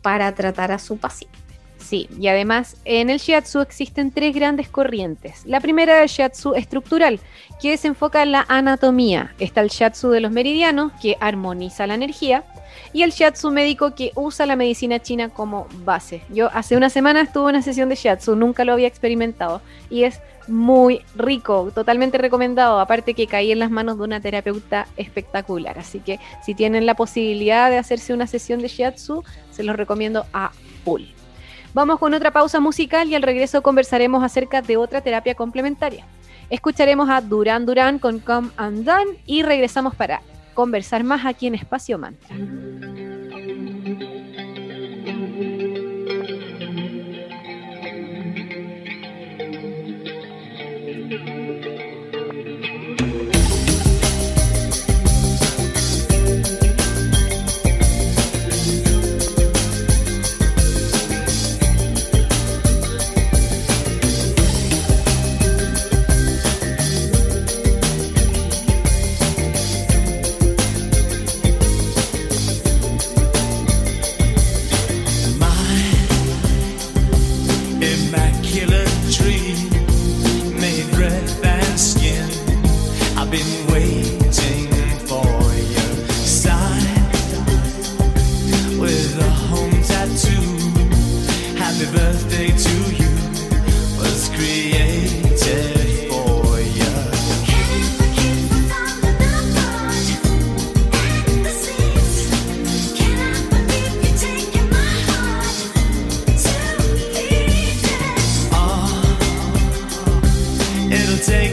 para 0.00 0.34
tratar 0.34 0.72
a 0.72 0.78
su 0.78 0.96
paciente. 0.96 1.45
Sí, 1.86 2.08
y 2.18 2.26
además 2.26 2.76
en 2.84 3.10
el 3.10 3.18
shiatsu 3.18 3.60
existen 3.60 4.10
tres 4.10 4.34
grandes 4.34 4.68
corrientes. 4.68 5.46
La 5.46 5.60
primera 5.60 6.02
es 6.02 6.10
el 6.10 6.16
shiatsu 6.16 6.54
estructural, 6.54 7.20
que 7.62 7.76
se 7.76 7.86
enfoca 7.86 8.24
en 8.24 8.32
la 8.32 8.44
anatomía. 8.48 9.34
Está 9.38 9.60
el 9.60 9.68
shiatsu 9.68 10.10
de 10.10 10.20
los 10.20 10.32
meridianos, 10.32 10.90
que 11.00 11.16
armoniza 11.20 11.86
la 11.86 11.94
energía, 11.94 12.42
y 12.92 13.04
el 13.04 13.12
shiatsu 13.12 13.52
médico, 13.52 13.94
que 13.94 14.10
usa 14.16 14.46
la 14.46 14.56
medicina 14.56 14.98
china 14.98 15.28
como 15.28 15.68
base. 15.84 16.22
Yo 16.28 16.50
hace 16.52 16.76
una 16.76 16.90
semana 16.90 17.20
estuve 17.20 17.50
en 17.50 17.56
una 17.56 17.62
sesión 17.62 17.88
de 17.88 17.94
shiatsu, 17.94 18.34
nunca 18.34 18.64
lo 18.64 18.72
había 18.72 18.88
experimentado, 18.88 19.62
y 19.88 20.02
es 20.02 20.20
muy 20.48 21.02
rico, 21.14 21.70
totalmente 21.72 22.18
recomendado, 22.18 22.80
aparte 22.80 23.14
que 23.14 23.28
caí 23.28 23.52
en 23.52 23.60
las 23.60 23.70
manos 23.70 23.96
de 23.98 24.02
una 24.02 24.20
terapeuta 24.20 24.88
espectacular. 24.96 25.78
Así 25.78 26.00
que 26.00 26.18
si 26.44 26.56
tienen 26.56 26.84
la 26.84 26.94
posibilidad 26.94 27.70
de 27.70 27.78
hacerse 27.78 28.12
una 28.12 28.26
sesión 28.26 28.60
de 28.60 28.66
shiatsu, 28.66 29.22
se 29.52 29.62
los 29.62 29.76
recomiendo 29.76 30.26
a 30.32 30.50
full. 30.84 31.02
Vamos 31.76 31.98
con 31.98 32.14
otra 32.14 32.30
pausa 32.30 32.58
musical 32.58 33.06
y 33.06 33.16
al 33.16 33.20
regreso 33.20 33.60
conversaremos 33.60 34.24
acerca 34.24 34.62
de 34.62 34.78
otra 34.78 35.02
terapia 35.02 35.34
complementaria. 35.34 36.06
Escucharemos 36.48 37.10
a 37.10 37.20
Duran 37.20 37.66
Duran 37.66 37.98
con 37.98 38.18
Come 38.18 38.48
and 38.56 38.86
Done 38.86 39.18
y 39.26 39.42
regresamos 39.42 39.94
para 39.94 40.22
conversar 40.54 41.04
más 41.04 41.26
aquí 41.26 41.48
en 41.48 41.54
Espacio 41.54 41.98
Mantra. 41.98 42.34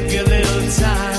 take 0.08 0.20
a 0.20 0.24
little 0.24 0.72
time. 0.72 1.13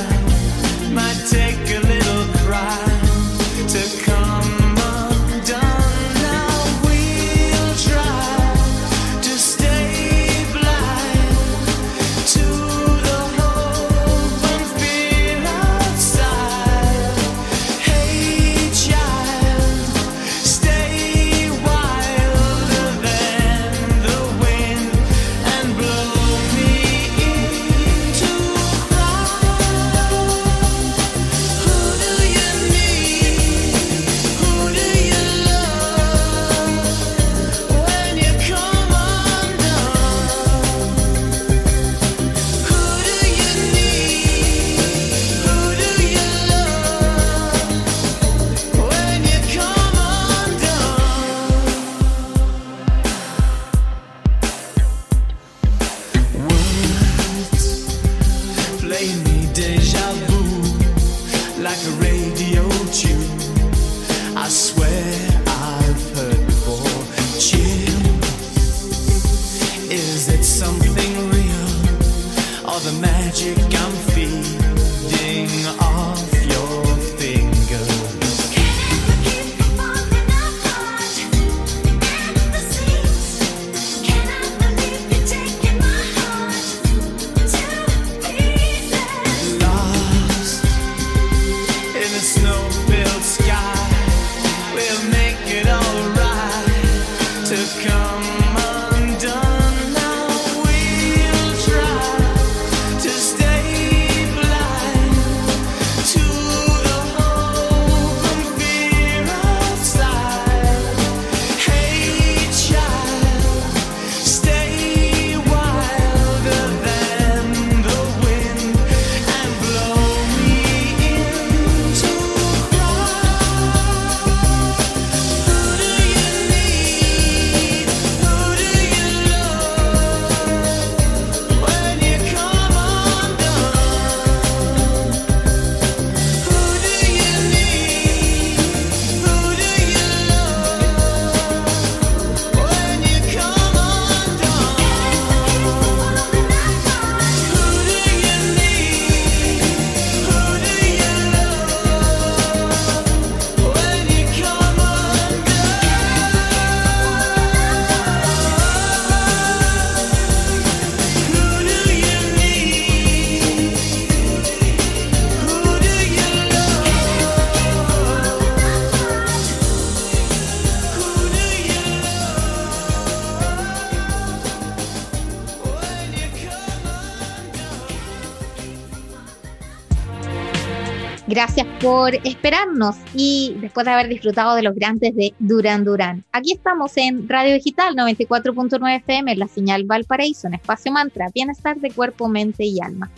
Gracias 181.35 181.67
por 181.81 182.15
esperarnos 182.15 182.95
y 183.13 183.57
después 183.61 183.85
de 183.85 183.91
haber 183.91 184.07
disfrutado 184.07 184.55
de 184.55 184.63
los 184.63 184.73
grandes 184.73 185.17
de 185.17 185.35
Durán 185.41 185.83
Durán. 185.83 186.23
Aquí 186.31 186.53
estamos 186.53 186.97
en 186.97 187.29
Radio 187.29 187.55
Digital 187.55 187.97
94.9 187.97 188.99
FM, 188.99 189.35
la 189.35 189.49
señal 189.49 189.83
Valparaíso, 189.83 190.47
en 190.47 190.55
Espacio 190.55 190.93
Mantra, 190.93 191.33
Bienestar 191.35 191.77
de 191.79 191.91
Cuerpo, 191.91 192.29
Mente 192.29 192.65
y 192.65 192.81
Alma. 192.81 193.11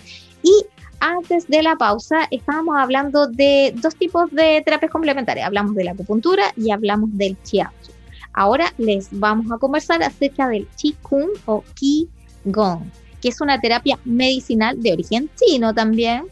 Y 0.42 0.64
antes 0.98 1.46
de 1.48 1.62
la 1.62 1.76
pausa 1.76 2.26
estábamos 2.30 2.78
hablando 2.78 3.26
de 3.26 3.74
dos 3.76 3.94
tipos 3.96 4.30
de 4.30 4.62
terapias 4.64 4.90
complementarias. 4.90 5.46
Hablamos 5.46 5.74
de 5.74 5.84
la 5.84 5.90
acupuntura 5.90 6.44
y 6.56 6.70
hablamos 6.70 7.10
del 7.12 7.36
shiatsu. 7.44 7.92
Ahora 8.32 8.72
les 8.78 9.08
vamos 9.10 9.52
a 9.52 9.58
conversar 9.58 10.02
acerca 10.02 10.48
del 10.48 10.66
Qigong 10.78 11.32
o 11.44 11.62
Qigong, 11.74 12.90
que 13.20 13.28
es 13.28 13.42
una 13.42 13.60
terapia 13.60 13.98
medicinal 14.06 14.82
de 14.82 14.94
origen 14.94 15.28
chino 15.36 15.74
también. 15.74 16.24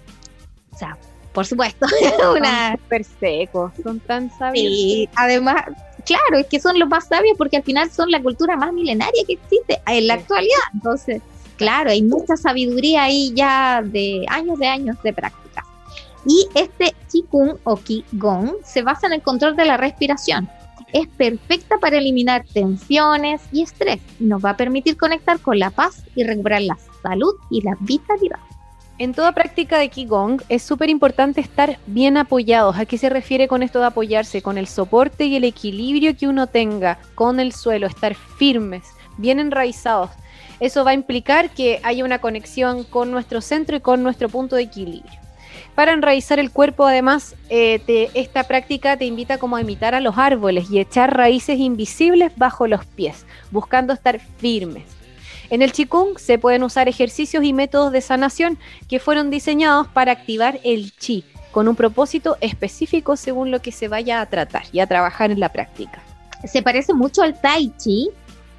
O 0.72 0.78
sea, 0.78 0.96
por 1.34 1.44
supuesto. 1.44 1.86
una... 2.36 2.76
Súper 2.76 3.04
secos, 3.04 3.72
son 3.82 4.00
tan 4.00 4.30
sabios. 4.38 4.64
Sí, 4.64 5.08
además, 5.16 5.64
claro, 6.06 6.38
es 6.38 6.46
que 6.46 6.60
son 6.60 6.78
los 6.78 6.88
más 6.88 7.08
sabios 7.08 7.36
porque 7.36 7.58
al 7.58 7.62
final 7.62 7.90
son 7.90 8.10
la 8.10 8.22
cultura 8.22 8.56
más 8.56 8.72
milenaria 8.72 9.22
que 9.26 9.34
existe 9.34 9.82
en 9.86 10.06
la 10.06 10.14
actualidad. 10.14 10.62
Entonces, 10.72 11.20
claro, 11.56 11.90
hay 11.90 12.02
mucha 12.02 12.36
sabiduría 12.36 13.04
ahí 13.04 13.32
ya 13.34 13.82
de 13.84 14.24
años 14.28 14.58
de 14.58 14.66
años 14.66 14.96
de 15.02 15.12
práctica. 15.12 15.64
Y 16.26 16.46
este 16.54 16.94
Qigong 17.12 17.58
o 17.64 17.76
Qigong 17.76 18.54
se 18.64 18.82
basa 18.82 19.08
en 19.08 19.14
el 19.14 19.22
control 19.22 19.56
de 19.56 19.66
la 19.66 19.76
respiración. 19.76 20.48
Es 20.92 21.08
perfecta 21.08 21.76
para 21.78 21.98
eliminar 21.98 22.44
tensiones 22.54 23.42
y 23.52 23.62
estrés 23.62 24.00
y 24.20 24.24
nos 24.24 24.42
va 24.42 24.50
a 24.50 24.56
permitir 24.56 24.96
conectar 24.96 25.40
con 25.40 25.58
la 25.58 25.70
paz 25.70 26.04
y 26.14 26.22
recuperar 26.22 26.62
la 26.62 26.78
salud 27.02 27.34
y 27.50 27.62
la 27.62 27.76
vitalidad. 27.80 28.38
En 28.96 29.12
toda 29.12 29.33
práctica 29.33 29.78
de 29.78 29.88
Qigong 29.88 30.40
es 30.48 30.62
súper 30.62 30.88
importante 30.88 31.40
estar 31.40 31.78
bien 31.87 32.16
apoyados. 32.16 32.76
¿A 32.78 32.87
qué 32.87 32.96
se 32.96 33.09
refiere 33.09 33.48
con 33.48 33.64
esto 33.64 33.80
de 33.80 33.87
apoyarse? 33.87 34.40
Con 34.40 34.57
el 34.57 34.68
soporte 34.68 35.24
y 35.24 35.35
el 35.35 35.42
equilibrio 35.42 36.16
que 36.16 36.28
uno 36.28 36.46
tenga 36.46 36.98
con 37.16 37.40
el 37.40 37.52
suelo, 37.52 37.88
estar 37.88 38.14
firmes, 38.14 38.85
bien 39.16 39.40
enraizados. 39.40 40.11
Eso 40.61 40.85
va 40.85 40.92
a 40.92 40.94
implicar 40.94 41.50
que 41.50 41.80
haya 41.83 42.04
una 42.04 42.20
conexión 42.20 42.85
con 42.85 43.11
nuestro 43.11 43.40
centro 43.40 43.76
y 43.76 43.80
con 43.80 44.04
nuestro 44.04 44.28
punto 44.28 44.54
de 44.54 44.62
equilibrio. 44.62 45.20
Para 45.74 45.92
enraizar 45.92 46.38
el 46.38 46.52
cuerpo, 46.52 46.87
además, 46.87 47.35
eh, 47.48 48.11
esta 48.14 48.44
práctica 48.44 48.96
te 48.96 49.07
invita 49.07 49.38
como 49.38 49.57
a 49.57 49.61
imitar 49.61 49.96
a 49.96 50.00
los 50.00 50.18
árboles 50.18 50.70
y 50.70 50.78
echar 50.78 51.16
raíces 51.16 51.59
invisibles 51.59 52.30
bajo 52.37 52.68
los 52.68 52.87
pies, 52.87 53.26
buscando 53.50 53.92
estar 53.92 54.20
firmes. 54.20 54.85
En 55.50 55.62
el 55.62 55.72
Qigong 55.72 56.18
se 56.18 56.38
pueden 56.38 56.62
usar 56.62 56.88
ejercicios 56.88 57.44
y 57.44 57.52
métodos 57.52 57.92
de 57.92 58.00
sanación 58.00 58.59
que 58.88 58.98
fueron 58.98 59.30
diseñados 59.30 59.88
para 59.88 60.12
activar 60.12 60.61
el 60.64 60.92
Qi, 60.92 61.24
con 61.52 61.68
un 61.68 61.76
propósito 61.76 62.37
específico 62.40 63.16
según 63.16 63.50
lo 63.50 63.61
que 63.61 63.72
se 63.72 63.88
vaya 63.88 64.20
a 64.20 64.26
tratar 64.26 64.64
y 64.72 64.80
a 64.80 64.87
trabajar 64.87 65.30
en 65.30 65.40
la 65.40 65.50
práctica. 65.50 66.02
Se 66.44 66.62
parece 66.62 66.92
mucho 66.92 67.22
al 67.22 67.40
Tai 67.40 67.72
Chi, 67.78 68.11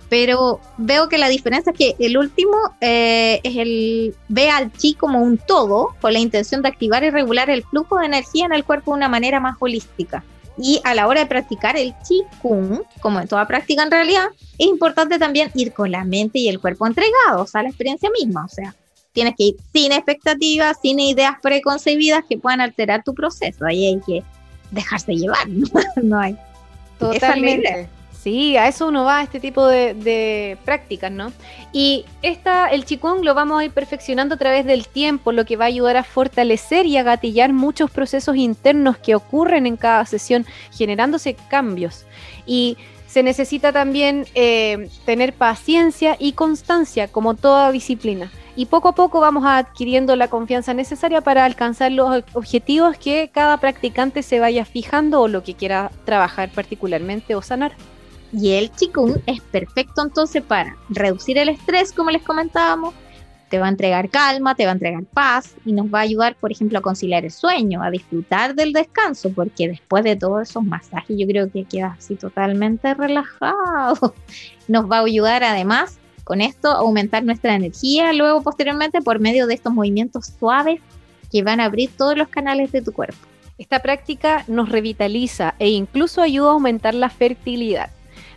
pero 0.10 0.60
veo 0.78 1.10
que 1.10 1.18
la 1.18 1.30
diferencia 1.30 1.72
es 1.72 1.78
que 1.78 1.96
el 2.00 2.18
último 2.18 2.56
eh, 2.80 3.40
es 3.44 3.56
el 3.58 4.16
ve 4.28 4.50
al 4.50 4.72
chi 4.72 4.94
como 4.94 5.22
un 5.22 5.38
todo 5.38 5.96
con 6.00 6.14
la 6.14 6.20
intención 6.20 6.62
de 6.62 6.70
activar 6.70 7.04
y 7.04 7.10
regular 7.10 7.50
el 7.50 7.64
flujo 7.64 7.98
de 7.98 8.06
energía 8.06 8.46
en 8.46 8.54
el 8.54 8.64
cuerpo 8.64 8.92
de 8.92 8.98
una 8.98 9.10
manera 9.10 9.40
más 9.40 9.58
holística. 9.60 10.24
Y 10.58 10.80
a 10.84 10.94
la 10.96 11.08
hora 11.08 11.22
de 11.22 11.26
practicar 11.26 11.76
el 11.78 11.94
Qigong, 12.08 12.84
como 13.02 13.20
en 13.20 13.28
toda 13.28 13.48
práctica 13.48 13.84
en 13.84 13.92
realidad, 13.92 14.28
es 14.58 14.68
importante 14.68 15.20
también 15.20 15.52
ir 15.54 15.74
con 15.74 15.92
la 15.92 16.04
mente 16.04 16.40
y 16.40 16.48
el 16.48 16.60
cuerpo 16.60 16.88
entregados 16.88 17.56
a 17.56 17.64
la 17.64 17.70
experiencia 17.70 18.10
misma. 18.18 18.46
O 18.46 18.50
sea, 18.50 18.74
tienes 19.12 19.36
que 19.38 19.44
ir 19.46 19.56
sin 19.74 19.92
expectativas, 19.92 20.78
sin 20.82 21.00
ideas 21.00 21.36
preconcebidas 21.42 22.24
que 22.28 22.38
puedan 22.38 22.62
alterar 22.62 23.04
tu 23.04 23.14
proceso. 23.14 23.66
Ahí 23.66 23.86
hay 23.86 24.00
que 24.06 24.24
dejarse 24.72 25.16
llevar, 25.16 25.48
no, 26.04 26.20
hay. 26.20 26.38
Totalmente. 27.00 27.90
Sí, 28.26 28.58
a 28.58 28.68
eso 28.68 28.88
uno 28.88 29.04
va, 29.04 29.20
a 29.20 29.22
este 29.22 29.40
tipo 29.40 29.68
de, 29.68 30.58
prácticas, 30.66 31.12
¿no? 31.12 31.32
Y 31.72 32.06
esta, 32.24 32.70
el 32.70 32.84
Qigong 32.84 33.24
lo 33.24 33.36
vamos 33.36 33.62
a 33.62 33.66
ir 33.66 33.70
perfeccionando 33.70 34.34
a 34.34 34.38
través 34.40 34.66
del 34.66 34.88
tiempo, 34.88 35.32
lo 35.32 35.46
que 35.46 35.58
va 35.58 35.66
a 35.66 35.68
ayudar 35.68 35.96
a 35.96 36.04
fortalecer 36.04 36.88
y 36.88 36.98
a 36.98 37.04
gatillar 37.04 37.54
muchos 37.54 37.92
procesos 37.92 38.36
internos 38.36 38.98
que 38.98 39.14
ocurren 39.14 39.68
en 39.68 39.78
cada 39.78 40.08
sesión, 40.08 40.44
generándose 40.72 41.36
cambios. 41.36 42.08
Y 42.48 42.78
se 43.06 43.22
necesita 43.22 43.72
también 43.72 44.26
eh, 44.34 44.90
tener 45.06 45.32
paciencia 45.34 46.16
y 46.18 46.32
constancia, 46.32 47.08
como 47.08 47.36
toda 47.36 47.72
disciplina. 47.72 48.32
Y 48.56 48.66
poco 48.66 48.88
a 48.88 48.96
poco 48.96 49.20
vamos 49.20 49.44
adquiriendo 49.46 50.16
la 50.16 50.30
confianza 50.30 50.74
necesaria 50.74 51.22
para 51.22 51.46
alcanzar 51.46 51.92
los 51.92 52.24
objetivos 52.34 52.98
que 52.98 53.30
cada 53.32 53.58
practicante 53.58 54.24
se 54.24 54.40
vaya 54.40 54.66
fijando 54.66 55.22
o 55.22 55.28
lo 55.28 55.44
que 55.44 55.54
quiera 55.54 55.92
trabajar 56.06 56.50
particularmente 56.50 57.36
o 57.36 57.44
sanar. 57.44 57.74
Y 58.34 58.52
el 58.52 58.72
Qigong 58.72 59.22
es 59.26 59.42
perfecto 59.42 60.02
entonces 60.02 60.44
para 60.44 60.76
reducir 60.90 61.38
el 61.38 61.50
estrés, 61.50 61.92
como 61.92 62.12
les 62.12 62.24
comentábamos, 62.24 62.94
te 63.50 63.60
va 63.60 63.68
a 63.68 63.70
entregar 63.70 64.10
calma, 64.10 64.56
te 64.56 64.66
va 64.66 64.72
a 64.72 64.74
entregar 64.74 65.04
paz 65.06 65.56
y 65.66 65.72
nos 65.72 65.88
va 65.88 66.00
a 66.00 66.02
ayudar, 66.02 66.36
por 66.36 66.52
ejemplo, 66.52 66.80
a 66.80 66.82
conciliar 66.82 67.26
el 67.26 67.32
sueño, 67.32 67.84
a 67.84 67.92
disfrutar 67.92 68.56
del 68.56 68.74
descanso, 68.74 69.32
porque 69.34 69.70
después 69.70 70.04
de 70.04 70.16
todos 70.16 70.50
esos 70.50 70.64
masajes 70.64 71.16
yo 71.18 71.28
creo 71.28 71.52
que 71.52 71.64
queda 71.64 71.96
así 71.98 72.16
totalmente 72.16 72.94
relajado. 72.94 74.16
Nos 74.68 74.90
va 74.90 74.98
a 74.98 75.04
ayudar 75.04 75.44
además 75.44 76.00
con 76.24 76.42
esto 76.42 76.70
a 76.70 76.80
aumentar 76.80 77.24
nuestra 77.24 77.56
energía 77.56 78.12
luego 78.14 78.42
posteriormente 78.42 79.02
por 79.02 79.20
medio 79.20 79.46
de 79.46 79.54
estos 79.54 79.72
movimientos 79.72 80.34
suaves 80.40 80.82
que 81.32 81.44
van 81.44 81.60
a 81.60 81.66
abrir 81.66 81.92
todos 81.96 82.18
los 82.18 82.30
canales 82.30 82.72
de 82.72 82.82
tu 82.82 82.92
cuerpo. 82.92 83.28
Esta 83.58 83.80
práctica 83.80 84.44
nos 84.48 84.70
revitaliza 84.70 85.54
e 85.60 85.70
incluso 85.70 86.22
ayuda 86.22 86.50
a 86.50 86.54
aumentar 86.54 86.96
la 86.96 87.10
fertilidad 87.10 87.90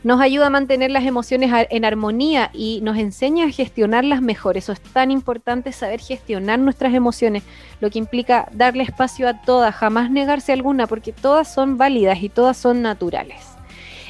nos 0.08 0.22
ayuda 0.22 0.46
a 0.46 0.50
mantener 0.50 0.90
las 0.90 1.04
emociones 1.04 1.50
en 1.68 1.84
armonía 1.84 2.48
y 2.54 2.80
nos 2.80 2.96
enseña 2.96 3.44
a 3.44 3.50
gestionarlas 3.50 4.22
mejor. 4.22 4.56
Eso 4.56 4.72
es 4.72 4.80
tan 4.80 5.10
importante 5.10 5.70
saber 5.70 6.00
gestionar 6.00 6.58
nuestras 6.58 6.94
emociones, 6.94 7.42
lo 7.82 7.90
que 7.90 7.98
implica 7.98 8.48
darle 8.52 8.84
espacio 8.84 9.28
a 9.28 9.42
todas, 9.42 9.74
jamás 9.74 10.10
negarse 10.10 10.54
alguna, 10.54 10.86
porque 10.86 11.12
todas 11.12 11.52
son 11.52 11.76
válidas 11.76 12.22
y 12.22 12.30
todas 12.30 12.56
son 12.56 12.80
naturales. 12.80 13.57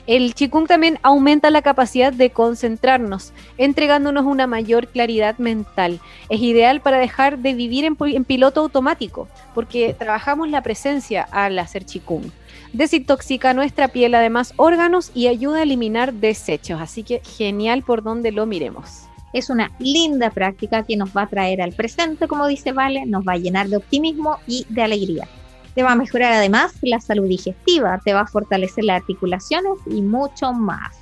El 0.09 0.35
Qigong 0.35 0.67
también 0.67 0.99
aumenta 1.03 1.51
la 1.51 1.61
capacidad 1.61 2.15
de 2.15 2.31
concentrarnos, 2.31 3.35
entregándonos 3.59 4.25
una 4.25 4.47
mayor 4.47 4.89
claridad 4.89 5.37
mental. 5.37 6.01
Es 6.31 6.41
ideal 6.41 6.81
para 6.81 6.97
dejar 6.97 7.41
de 7.41 7.53
vivir 7.53 7.85
en, 7.85 8.25
piloto 8.25 8.63
automático, 8.63 9.29
porque 9.55 9.93
trabajamos 9.93 10.49
la 10.49 10.63
presencia 10.63 11.29
al 11.31 11.59
hacer 11.59 11.85
Qigong 11.85 12.33
desintoxica 12.73 13.53
nuestra 13.53 13.89
piel, 13.89 14.15
además 14.15 14.55
órganos 14.57 15.11
y 15.15 15.27
ayuda 15.27 15.59
a 15.59 15.63
eliminar 15.63 16.15
desechos. 16.15 16.81
Así 16.81 17.03
que 17.03 17.21
genial 17.37 17.83
por 17.83 18.03
donde 18.03 18.33
lo 18.33 18.47
miremos. 18.47 19.03
Es 19.35 19.51
una 19.51 19.73
linda 19.79 20.31
práctica 20.31 20.85
que 20.85 20.97
nos 20.97 21.15
va 21.15 21.23
a 21.23 21.29
traer 21.29 21.61
al 21.61 21.73
presente, 21.73 22.29
como 22.29 22.47
dice 22.47 22.73
Vale, 22.73 23.05
nos 23.05 23.27
va 23.27 23.33
a 23.33 23.39
llenar 23.39 23.69
de 23.69 23.77
optimismo 23.77 24.39
y 24.47 24.65
de 24.71 24.83
alegría. 24.83 25.29
Te 25.79 25.85
va 25.85 25.93
a 25.93 25.95
mejorar 25.95 26.33
además 26.33 26.73
la 26.83 26.99
salud 26.99 27.29
digestiva, 27.29 28.01
te 28.05 28.13
va 28.13 28.23
a 28.23 28.27
fortalecer 28.27 28.83
las 28.83 29.01
articulaciones 29.01 29.75
y 29.87 30.03
mucho 30.03 30.53
más. 30.53 30.97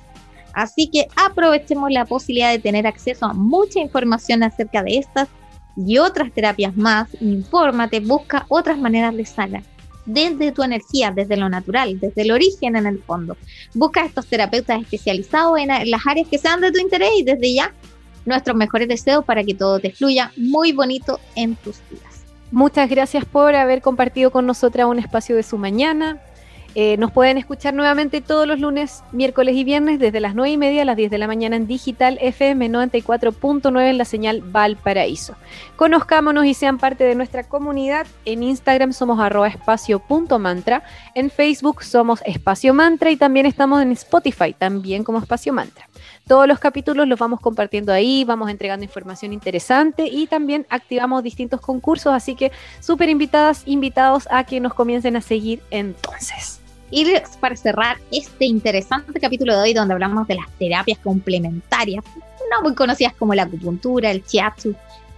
Así 0.53 0.87
que 0.93 1.07
aprovechemos 1.15 1.89
la 1.89 2.05
posibilidad 2.05 2.51
de 2.51 2.59
tener 2.59 2.85
acceso 2.85 3.25
a 3.25 3.33
mucha 3.33 3.79
información 3.79 4.43
acerca 4.43 4.83
de 4.83 4.99
estas 4.99 5.29
y 5.75 5.97
otras 5.97 6.31
terapias 6.31 6.77
más. 6.77 7.09
Infórmate, 7.21 8.01
busca 8.01 8.45
otras 8.49 8.77
maneras 8.77 9.17
de 9.17 9.25
sanar 9.25 9.63
desde 10.05 10.51
tu 10.51 10.61
energía, 10.61 11.09
desde 11.09 11.37
lo 11.37 11.49
natural, 11.49 11.99
desde 11.99 12.21
el 12.21 12.29
origen 12.29 12.75
en 12.75 12.85
el 12.85 13.01
fondo. 13.01 13.35
Busca 13.73 14.05
estos 14.05 14.27
terapeutas 14.27 14.79
especializados 14.79 15.57
en, 15.57 15.69
las 15.89 16.05
áreas 16.05 16.27
que 16.27 16.37
sean 16.37 16.61
de 16.61 16.71
tu 16.71 16.77
interés 16.77 17.09
y 17.17 17.23
desde 17.23 17.51
ya 17.51 17.73
nuestros 18.27 18.55
mejores 18.55 18.87
deseos 18.87 19.25
para 19.25 19.43
que 19.43 19.55
todo 19.55 19.79
te 19.79 19.89
fluya 19.89 20.31
muy 20.37 20.71
bonito 20.71 21.19
en 21.33 21.55
tus 21.55 21.77
días. 21.89 22.16
Muchas 22.51 22.89
gracias 22.89 23.25
por 23.25 23.55
haber 23.55 23.81
compartido 23.81 24.31
con 24.31 24.45
nosotras 24.45 24.87
un 24.87 24.99
espacio 24.99 25.35
de 25.35 25.43
su 25.43 25.57
mañana. 25.57 26.21
Eh, 26.79 26.95
nos 26.97 27.11
pueden 27.11 27.39
escuchar 27.39 27.73
nuevamente 27.73 28.21
todos 28.21 28.45
los 28.45 28.59
lunes, 28.59 29.03
miércoles 29.11 29.55
y 29.55 29.63
viernes 29.63 29.97
desde 29.97 30.19
las 30.19 30.35
9 30.35 30.51
y 30.51 30.57
media 30.57 30.83
a 30.83 30.85
las 30.85 30.95
10 30.95 31.09
de 31.09 31.17
la 31.17 31.25
mañana 31.25 31.55
en 31.55 31.65
Digital 31.65 32.19
FM 32.21 32.69
94.9 32.69 33.89
en 33.89 33.97
la 33.97 34.05
señal 34.05 34.41
Valparaíso. 34.41 35.35
Conozcámonos 35.75 36.45
y 36.45 36.53
sean 36.53 36.77
parte 36.77 37.03
de 37.03 37.15
nuestra 37.15 37.45
comunidad. 37.45 38.05
En 38.25 38.43
Instagram 38.43 38.93
somos 38.93 39.19
arroba 39.19 39.47
espacio.mantra, 39.47 40.83
en 41.15 41.31
Facebook 41.31 41.81
somos 41.81 42.21
espacio 42.27 42.75
mantra 42.75 43.09
y 43.09 43.17
también 43.17 43.47
estamos 43.47 43.81
en 43.81 43.91
Spotify, 43.93 44.53
también 44.53 45.03
como 45.03 45.17
espacio 45.17 45.53
mantra. 45.53 45.89
Todos 46.27 46.47
los 46.47 46.59
capítulos 46.59 47.07
los 47.07 47.17
vamos 47.17 47.39
compartiendo 47.39 47.91
ahí, 47.91 48.23
vamos 48.23 48.51
entregando 48.51 48.83
información 48.83 49.33
interesante 49.33 50.03
y 50.03 50.27
también 50.27 50.67
activamos 50.69 51.23
distintos 51.23 51.59
concursos, 51.59 52.13
así 52.13 52.35
que 52.35 52.51
súper 52.81 53.09
invitadas, 53.09 53.63
invitados 53.65 54.27
a 54.29 54.43
que 54.43 54.59
nos 54.59 54.75
comiencen 54.75 55.15
a 55.15 55.21
seguir 55.21 55.63
entonces. 55.71 56.66
Y 56.89 57.05
para 57.39 57.55
cerrar 57.55 57.97
este 58.11 58.45
interesante 58.45 59.19
capítulo 59.19 59.55
de 59.55 59.61
hoy 59.61 59.73
donde 59.73 59.93
hablamos 59.93 60.27
de 60.27 60.35
las 60.35 60.49
terapias 60.57 60.97
complementarias, 60.99 62.03
no 62.51 62.61
muy 62.61 62.75
conocidas 62.75 63.13
como 63.13 63.35
la 63.35 63.43
acupuntura, 63.43 64.11
el 64.11 64.23
shiatsu 64.23 64.73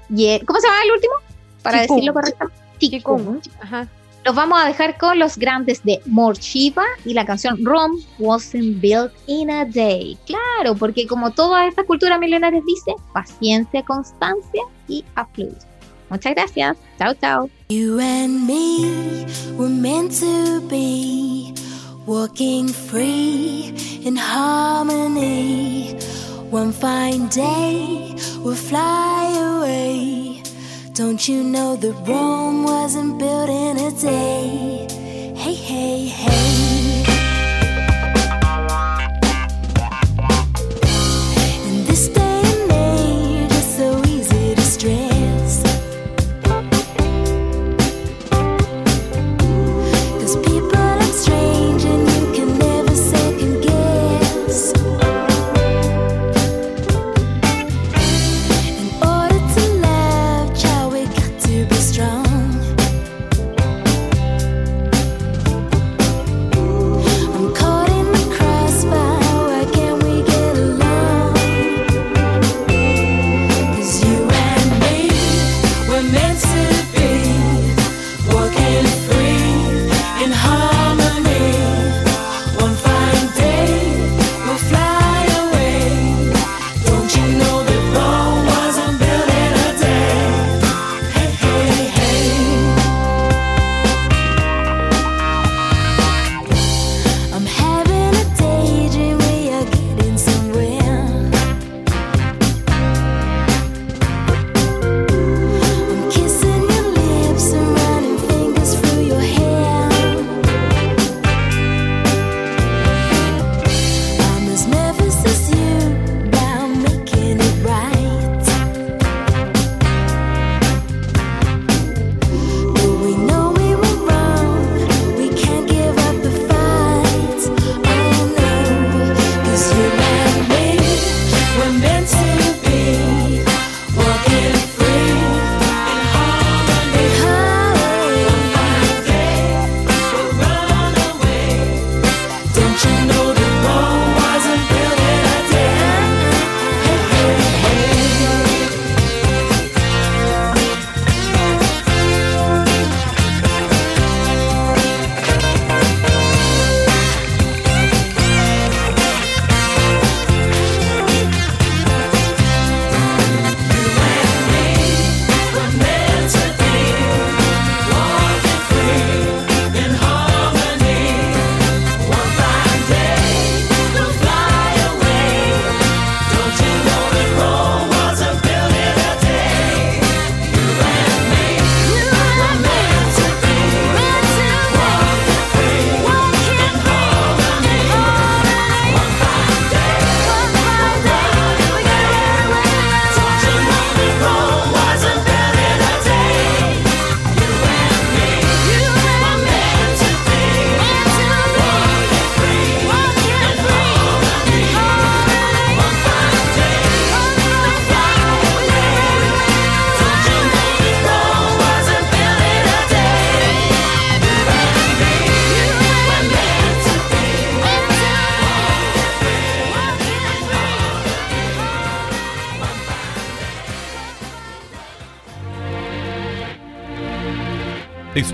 y 0.09 0.39
¿cómo 0.45 0.59
se 0.59 0.67
llama 0.67 0.83
el 0.83 0.91
último? 0.91 1.13
Para 1.61 1.81
decirlo 1.81 2.13
correctamente. 2.13 2.59
Qigong. 2.79 3.41
Ajá. 3.61 3.87
Los 4.25 4.35
vamos 4.35 4.59
a 4.61 4.65
dejar 4.67 4.97
con 4.97 5.17
los 5.17 5.37
grandes 5.37 5.83
de 5.83 6.01
Morshiva 6.05 6.83
y 7.05 7.13
la 7.13 7.25
canción 7.25 7.63
Rome 7.63 8.01
wasn't 8.17 8.81
built 8.81 9.13
in 9.27 9.49
a 9.49 9.65
day. 9.65 10.17
Claro, 10.25 10.75
porque 10.75 11.07
como 11.07 11.31
toda 11.31 11.67
esta 11.67 11.83
cultura 11.83 12.17
milenaria 12.17 12.61
dice, 12.65 12.93
paciencia, 13.13 13.83
constancia 13.83 14.61
y 14.87 15.05
a 15.15 15.25
Muchas 16.09 16.33
gracias. 16.33 16.77
Chao, 16.97 17.13
chao. 17.13 17.49
You 17.69 17.99
and 17.99 18.47
me 18.47 19.25
were 19.57 19.69
meant 19.69 20.11
to 20.19 20.61
be 20.67 21.53
walking 22.05 22.67
free 22.67 23.73
in 24.03 24.15
harmony. 24.15 25.93
One 26.49 26.71
fine 26.71 27.27
day 27.27 28.15
we'll 28.39 28.55
fly 28.55 29.31
away. 29.37 30.41
Don't 30.93 31.27
you 31.27 31.43
know 31.43 31.75
that 31.75 31.93
Rome 32.07 32.63
wasn't 32.63 33.19
built 33.19 33.49
in 33.49 33.77
a 33.77 33.91
day? 33.91 34.87
Hey, 35.35 35.53
hey, 35.53 36.05
hey. 36.07 36.68